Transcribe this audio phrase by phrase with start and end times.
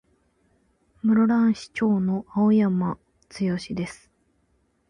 [1.03, 2.95] 室蘭市長の青山
[3.29, 4.09] 剛です。